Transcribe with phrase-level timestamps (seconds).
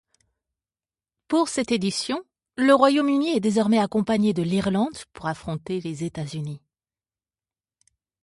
[1.27, 2.23] Pour cette édition,
[2.57, 6.59] le Royaume-Uni est désormais accompagné de l'Irlande pour affronter les États-Unis.